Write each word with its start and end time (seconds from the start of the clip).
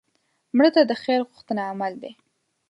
مړه 0.55 0.69
ته 0.75 0.81
د 0.85 0.91
خیر 1.03 1.19
غوښتنه 1.29 1.61
عمل 1.71 1.93
دی 2.01 2.11